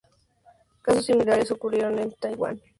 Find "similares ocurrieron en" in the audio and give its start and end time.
1.05-2.09